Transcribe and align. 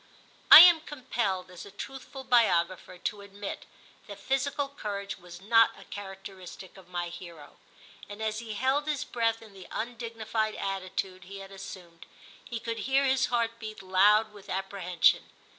I 0.49 0.61
am 0.61 0.81
compelled 0.81 1.51
as 1.51 1.63
a 1.63 1.69
truthful 1.69 2.23
biographer 2.23 2.93
134 2.93 2.93
TIM 2.95 3.03
CHAP. 3.05 3.11
to 3.11 3.21
admit 3.61 3.65
that 4.07 4.19
physical 4.19 4.69
courage 4.69 5.19
was 5.19 5.41
not 5.43 5.77
a 5.79 5.85
characteristic 5.85 6.75
of 6.75 6.89
my 6.89 7.09
hero, 7.09 7.57
and 8.09 8.19
as 8.19 8.39
he 8.39 8.53
held 8.53 8.87
his 8.87 9.03
breath 9.03 9.43
in 9.43 9.53
the 9.53 9.67
undignified 9.71 10.55
attitude 10.55 11.25
he 11.25 11.37
had 11.37 11.51
assumed, 11.51 12.07
he 12.43 12.59
could 12.59 12.79
hear 12.89 13.05
his 13.05 13.27
heart 13.27 13.59
beat 13.59 13.83
loud 13.83 14.33
with 14.33 14.49
apprehension. 14.49 15.25